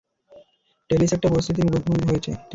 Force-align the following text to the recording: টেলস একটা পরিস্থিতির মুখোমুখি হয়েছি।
টেলস 0.89 1.11
একটা 1.13 1.27
পরিস্থিতির 1.31 1.65
মুখোমুখি 1.67 2.05
হয়েছি। 2.09 2.31